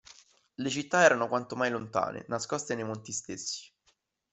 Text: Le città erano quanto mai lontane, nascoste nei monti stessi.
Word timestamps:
Le 0.55 0.69
città 0.71 1.03
erano 1.03 1.27
quanto 1.27 1.55
mai 1.55 1.69
lontane, 1.69 2.25
nascoste 2.27 2.73
nei 2.73 2.83
monti 2.83 3.11
stessi. 3.11 3.71